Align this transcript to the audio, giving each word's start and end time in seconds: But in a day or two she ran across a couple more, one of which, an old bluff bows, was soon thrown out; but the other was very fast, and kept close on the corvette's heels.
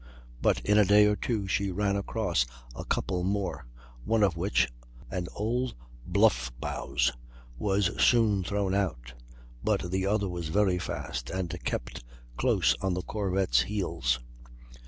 But 0.41 0.61
in 0.61 0.79
a 0.79 0.83
day 0.83 1.05
or 1.05 1.15
two 1.15 1.45
she 1.47 1.69
ran 1.69 1.95
across 1.95 2.47
a 2.75 2.83
couple 2.83 3.23
more, 3.23 3.67
one 4.03 4.23
of 4.23 4.35
which, 4.35 4.67
an 5.11 5.27
old 5.35 5.75
bluff 6.07 6.51
bows, 6.59 7.11
was 7.59 8.01
soon 8.03 8.43
thrown 8.43 8.73
out; 8.73 9.13
but 9.63 9.91
the 9.91 10.07
other 10.07 10.27
was 10.27 10.47
very 10.47 10.79
fast, 10.79 11.29
and 11.29 11.55
kept 11.63 12.03
close 12.35 12.73
on 12.81 12.95
the 12.95 13.03
corvette's 13.03 13.59
heels. 13.61 14.19